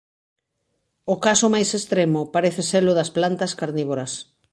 [1.13, 4.11] O caso máis extremo parece ser o das plantas carnívoras.